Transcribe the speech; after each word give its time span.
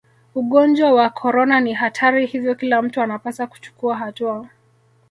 ugonjwa 0.35 0.91
wa 0.93 1.09
korona 1.09 1.59
ni 1.59 1.73
hatari 1.73 2.25
hivyo 2.25 2.55
kila 2.55 2.81
mtu 2.81 3.01
anapasa 3.01 3.47
kuchukua 3.47 3.97
hatua 3.97 4.49